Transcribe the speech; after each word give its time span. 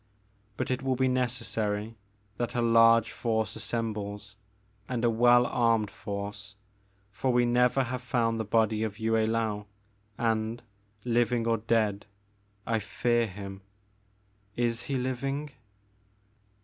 But 0.57 0.71
it 0.71 0.81
will 0.81 0.95
be 0.95 1.07
necessary 1.07 1.95
that 2.37 2.55
a 2.55 2.61
large 2.63 3.11
force 3.11 3.55
as 3.55 3.61
sembles, 3.63 4.33
and 4.89 5.05
a 5.05 5.11
well 5.11 5.45
armed 5.45 5.91
force, 5.91 6.55
for 7.11 7.31
we 7.31 7.45
never 7.45 7.83
have 7.83 8.01
found 8.01 8.39
the 8.39 8.43
body 8.43 8.81
of 8.81 8.97
Yue 8.97 9.11
I^ou, 9.13 9.67
and, 10.17 10.63
living 11.05 11.45
or 11.45 11.57
dead, 11.59 12.07
I 12.65 12.79
fear 12.79 13.27
him. 13.27 13.61
Is 14.55 14.81
he 14.89 14.97
living 14.97 15.51